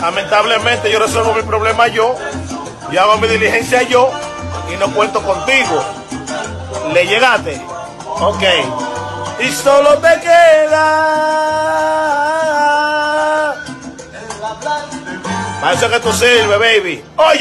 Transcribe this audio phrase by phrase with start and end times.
[0.00, 2.16] Lamentablemente yo resuelvo mi problema yo,
[2.90, 4.10] yo hago mi diligencia yo
[4.72, 5.84] y no cuento contigo.
[6.92, 7.60] ¿Le llegaste?
[8.20, 8.42] Ok.
[9.40, 11.16] Y solo te queda.
[15.60, 17.04] Para eso que tú sirves, baby.
[17.16, 17.34] Oye.